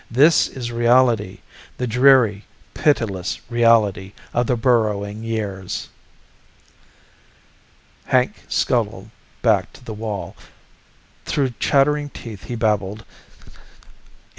[0.09, 1.41] This is reality,
[1.77, 5.89] the dreary, pitiless reality of the Burrowing Years."
[8.05, 9.11] Hank scuttled
[9.43, 10.35] back to the wall.
[11.25, 13.05] Through chattering teeth he babbled